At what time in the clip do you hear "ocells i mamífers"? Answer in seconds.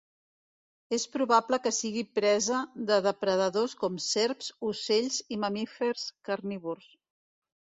4.71-6.09